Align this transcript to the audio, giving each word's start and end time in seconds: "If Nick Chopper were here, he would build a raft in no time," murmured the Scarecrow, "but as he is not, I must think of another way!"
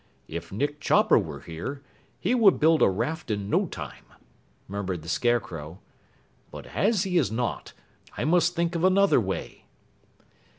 "If 0.27 0.51
Nick 0.51 0.79
Chopper 0.79 1.19
were 1.19 1.41
here, 1.41 1.83
he 2.19 2.33
would 2.33 2.59
build 2.59 2.81
a 2.81 2.89
raft 2.89 3.29
in 3.29 3.51
no 3.51 3.67
time," 3.67 4.05
murmured 4.67 5.03
the 5.03 5.07
Scarecrow, 5.09 5.79
"but 6.49 6.65
as 6.65 7.03
he 7.03 7.19
is 7.19 7.31
not, 7.31 7.73
I 8.17 8.25
must 8.25 8.55
think 8.55 8.73
of 8.73 8.83
another 8.83 9.19
way!" 9.21 9.65